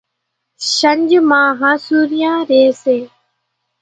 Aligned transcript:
شنجھ 0.73 1.15
مان 1.29 1.47
ۿاسُوريان 1.59 2.37
ريئيَ 2.49 2.69
سي۔ 2.83 2.97